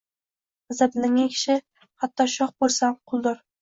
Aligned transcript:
G'azablangan 0.73 1.31
kishi, 1.35 1.59
hatto 1.85 2.31
shoh 2.37 2.53
bo'lsa 2.61 2.87
ham, 2.93 3.03
quldir. 3.11 3.45